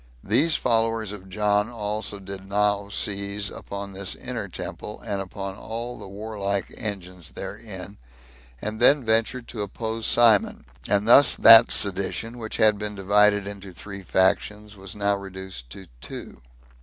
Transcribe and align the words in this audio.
These 0.23 0.55
followers 0.55 1.11
of 1.11 1.29
John 1.29 1.69
also 1.69 2.17
did 2.17 2.49
now 2.49 2.89
seize 2.89 3.51
upon 3.51 3.93
this 3.93 4.15
inner 4.15 4.47
temple, 4.47 4.99
and 5.05 5.21
upon 5.21 5.57
all 5.57 5.99
the 5.99 6.07
warlike 6.07 6.73
engines 6.75 7.29
therein, 7.29 7.99
and 8.59 8.79
then 8.79 9.03
ventured 9.03 9.47
to 9.49 9.61
oppose 9.61 10.07
Simon. 10.07 10.65
And 10.89 11.07
thus 11.07 11.35
that 11.35 11.71
sedition, 11.71 12.39
which 12.39 12.57
had 12.57 12.79
been 12.79 12.95
divided 12.95 13.45
into 13.45 13.73
three 13.73 14.01
factions, 14.01 14.75
was 14.75 14.95
now 14.95 15.15
reduced 15.15 15.69
to 15.73 15.85
two. 16.01 16.41